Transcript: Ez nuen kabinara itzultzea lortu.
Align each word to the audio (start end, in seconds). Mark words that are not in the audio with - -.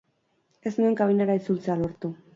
Ez 0.71 0.73
nuen 0.79 0.97
kabinara 1.03 1.37
itzultzea 1.41 1.81
lortu. 1.85 2.13